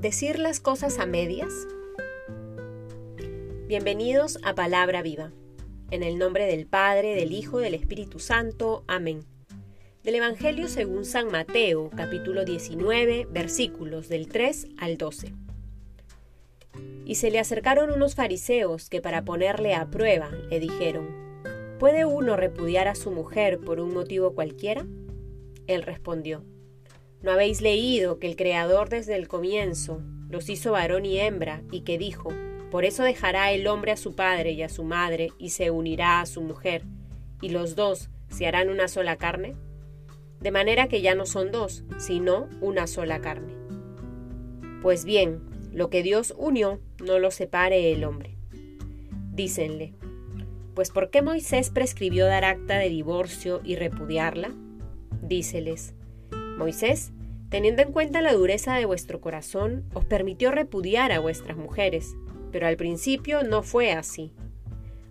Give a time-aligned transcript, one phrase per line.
[0.00, 1.52] decir las cosas a medias?
[3.66, 5.30] Bienvenidos a Palabra Viva.
[5.90, 8.82] En el nombre del Padre, del Hijo, del Espíritu Santo.
[8.86, 9.26] Amén.
[10.02, 15.34] Del Evangelio según San Mateo, capítulo 19, versículos del 3 al 12.
[17.04, 21.08] Y se le acercaron unos fariseos que para ponerle a prueba le dijeron,
[21.78, 24.86] ¿puede uno repudiar a su mujer por un motivo cualquiera?
[25.66, 26.42] Él respondió,
[27.22, 31.82] ¿no habéis leído que el Creador desde el comienzo los hizo varón y hembra y
[31.82, 32.30] que dijo,
[32.70, 36.20] por eso dejará el hombre a su padre y a su madre y se unirá
[36.20, 36.84] a su mujer,
[37.42, 39.54] y los dos se harán una sola carne?
[40.40, 43.54] De manera que ya no son dos, sino una sola carne.
[44.82, 45.40] Pues bien,
[45.72, 48.36] lo que Dios unió, no lo separe el hombre.
[49.32, 49.94] Dícenle,
[50.74, 54.54] pues ¿por qué Moisés prescribió dar acta de divorcio y repudiarla?
[55.22, 55.94] Díceles,
[56.60, 57.10] Moisés,
[57.48, 62.14] teniendo en cuenta la dureza de vuestro corazón, os permitió repudiar a vuestras mujeres,
[62.52, 64.30] pero al principio no fue así.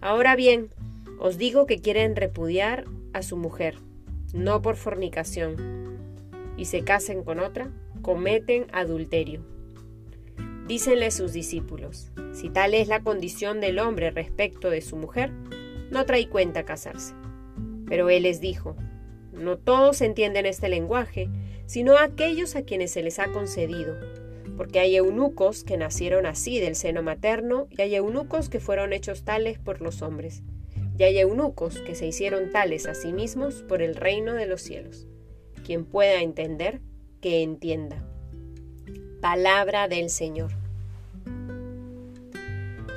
[0.00, 0.70] Ahora bien,
[1.20, 3.76] os digo que quieren repudiar a su mujer,
[4.34, 5.54] no por fornicación,
[6.56, 7.70] y se casen con otra,
[8.02, 9.46] cometen adulterio.
[10.66, 15.30] Dícenle sus discípulos, si tal es la condición del hombre respecto de su mujer,
[15.92, 17.14] no trae cuenta casarse.
[17.86, 18.76] Pero él les dijo,
[19.36, 21.28] no todos entienden este lenguaje,
[21.66, 23.94] sino aquellos a quienes se les ha concedido,
[24.56, 29.24] porque hay eunucos que nacieron así del seno materno, y hay eunucos que fueron hechos
[29.24, 30.42] tales por los hombres,
[30.98, 34.62] y hay eunucos que se hicieron tales a sí mismos por el reino de los
[34.62, 35.06] cielos.
[35.64, 36.80] Quien pueda entender,
[37.20, 38.02] que entienda.
[39.20, 40.52] Palabra del Señor.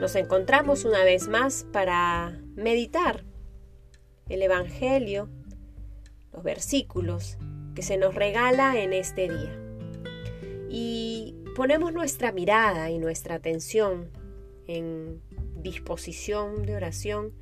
[0.00, 3.24] Nos encontramos una vez más para meditar
[4.28, 5.28] el Evangelio,
[6.34, 7.38] los versículos
[7.74, 9.58] que se nos regala en este día.
[10.68, 14.10] Y ponemos nuestra mirada y nuestra atención
[14.66, 15.22] en
[15.56, 17.32] disposición de oración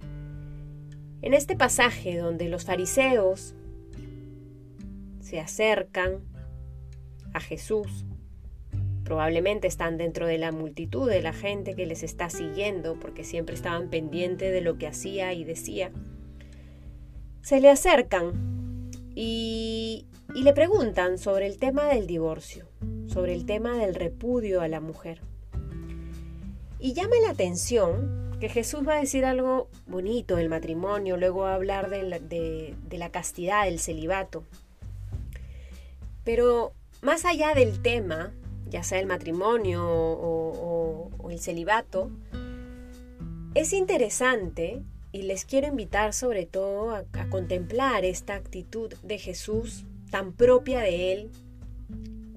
[1.23, 3.55] en este pasaje donde los fariseos
[5.21, 6.21] se acercan
[7.33, 8.05] a Jesús
[9.05, 13.55] Probablemente están dentro de la multitud de la gente que les está siguiendo porque siempre
[13.55, 15.91] estaban pendientes de lo que hacía y decía.
[17.43, 18.52] Se le acercan
[19.15, 22.67] y, le preguntan sobre el tema del divorcio,
[23.07, 25.21] sobre el tema del repudio a la mujer.
[26.79, 31.53] Y llama la atención que Jesús va a decir algo bonito del matrimonio, luego va
[31.53, 34.45] a hablar de la, de la castidad, del celibato.
[36.25, 36.73] Pero
[37.03, 38.33] más allá del tema,
[38.69, 42.11] ya sea el matrimonio o, el celibato,
[43.55, 50.33] es interesante y les quiero invitar sobre todo a, contemplar esta actitud de Jesús tan
[50.33, 51.31] propia de Él,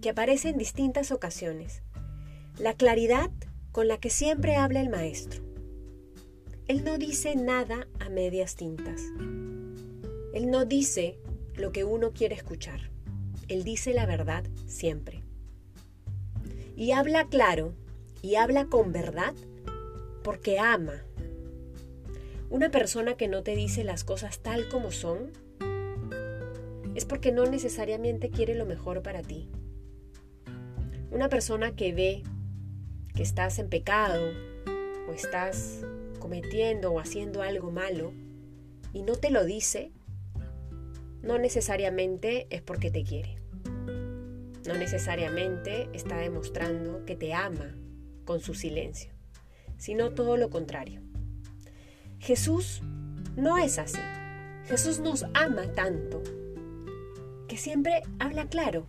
[0.01, 1.81] que aparece en distintas ocasiones.
[2.59, 3.31] La claridad
[3.71, 5.43] con la que siempre habla el Maestro.
[6.67, 9.01] Él no dice nada a medias tintas.
[10.33, 11.17] Él no dice
[11.55, 12.91] lo que uno quiere escuchar.
[13.47, 15.25] Él dice la verdad siempre
[16.75, 17.73] y habla claro
[18.21, 19.33] y habla con verdad
[20.23, 21.03] porque ama.
[22.49, 25.31] Una persona que no te dice las cosas tal como son
[26.93, 29.49] es porque no necesariamente quiere lo mejor para ti.
[31.11, 32.23] Una persona que ve
[33.15, 34.31] que estás en pecado
[35.09, 35.81] o estás
[36.19, 38.13] cometiendo o haciendo algo malo
[38.93, 39.91] y no te lo dice,
[41.23, 43.37] no necesariamente es porque te quiere.
[44.67, 47.75] No necesariamente está demostrando que te ama
[48.23, 49.11] con su silencio,
[49.77, 51.01] sino todo lo contrario.
[52.19, 52.81] Jesús
[53.35, 53.99] no es así.
[54.65, 56.23] Jesús nos ama tanto
[57.47, 58.87] que siempre habla claro,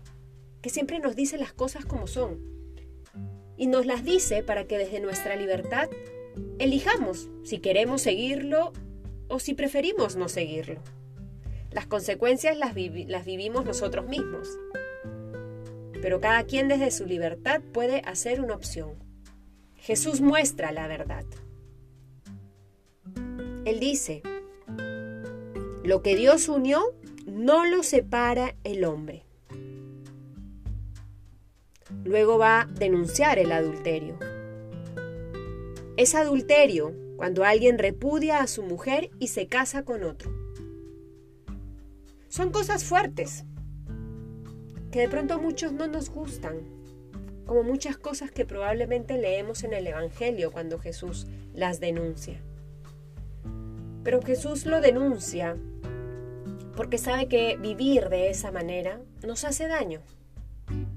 [0.63, 2.41] que siempre nos dice las cosas como son.
[3.57, 5.89] Y nos las dice para que desde nuestra libertad
[6.59, 8.73] elijamos si queremos seguirlo
[9.29, 10.81] o si preferimos no seguirlo.
[11.71, 12.75] Las consecuencias las,
[13.07, 14.49] las vivimos nosotros mismos
[16.07, 18.95] pero cada quien desde su libertad puede hacer una opción.
[19.75, 21.25] Jesús muestra la verdad.
[23.66, 24.22] Él dice,
[25.83, 26.95] lo que Dios unió
[27.27, 29.24] no lo separa el hombre.
[32.04, 34.21] Luego va a denunciar el adulterio.
[35.97, 40.30] Es adulterio cuando alguien repudia a su mujer y se casa con otro.
[42.28, 43.45] Son cosas fuertes,
[44.92, 46.60] que de pronto muchos no nos gustan,
[47.47, 52.41] como muchas cosas que probablemente leemos en el Evangelio cuando Jesús las denuncia.
[54.07, 55.57] Pero Jesús lo denuncia
[56.77, 60.01] porque sabe que vivir de esa manera nos hace daño.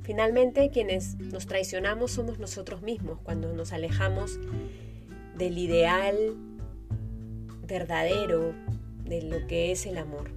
[0.03, 4.39] Finalmente, quienes nos traicionamos somos nosotros mismos cuando nos alejamos
[5.35, 6.35] del ideal
[7.63, 8.53] verdadero
[9.05, 10.29] de lo que es el amor.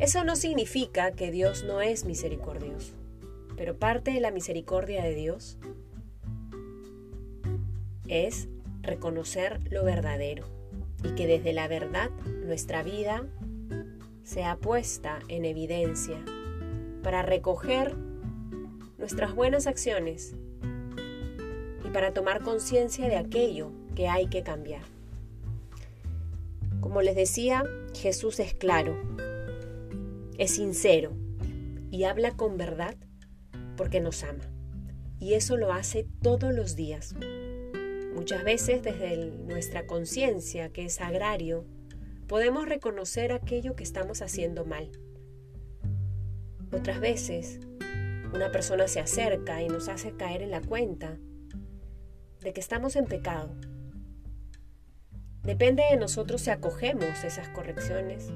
[0.00, 2.94] Eso no significa que Dios no es misericordioso,
[3.56, 5.58] pero parte de la misericordia de Dios
[8.08, 8.48] es
[8.82, 10.61] reconocer lo verdadero
[11.04, 12.10] y que desde la verdad
[12.44, 13.26] nuestra vida
[14.22, 16.24] sea puesta en evidencia
[17.02, 17.96] para recoger
[18.98, 20.34] nuestras buenas acciones
[21.84, 24.82] y para tomar conciencia de aquello que hay que cambiar.
[26.80, 27.64] Como les decía,
[27.94, 28.96] Jesús es claro,
[30.38, 31.12] es sincero
[31.90, 32.96] y habla con verdad
[33.76, 34.44] porque nos ama.
[35.20, 37.14] Y eso lo hace todos los días.
[38.14, 41.64] Muchas veces desde nuestra conciencia, que es agrario,
[42.28, 44.90] podemos reconocer aquello que estamos haciendo mal.
[46.72, 47.60] Otras veces,
[48.34, 51.18] una persona se acerca y nos hace caer en la cuenta
[52.40, 53.54] de que estamos en pecado.
[55.42, 58.30] Depende de nosotros si acogemos esas correcciones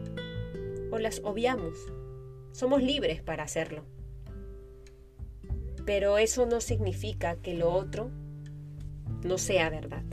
[0.90, 1.78] o las obviamos.
[2.52, 3.84] Somos libres para hacerlo.
[5.84, 8.10] Pero eso no significa que lo otro
[9.22, 10.04] no sea verdad.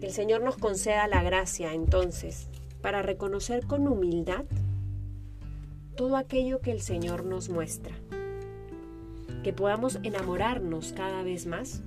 [0.00, 2.48] Que el Señor nos conceda la gracia entonces
[2.80, 4.44] para reconocer con humildad
[5.96, 7.94] todo aquello que el Señor nos muestra.
[9.42, 11.82] Que podamos enamorarnos cada vez más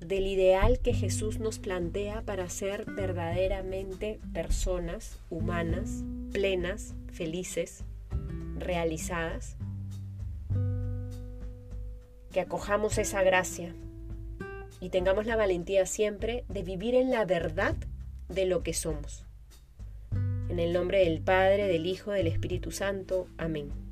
[0.00, 6.02] del ideal que Jesús nos plantea para ser verdaderamente personas humanas,
[6.32, 7.84] plenas, felices,
[8.56, 9.56] realizadas.
[12.32, 13.74] Que acojamos esa gracia
[14.80, 17.76] y tengamos la valentía siempre de vivir en la verdad
[18.28, 19.26] de lo que somos.
[20.48, 23.28] En el nombre del Padre, del Hijo, del Espíritu Santo.
[23.38, 23.89] Amén.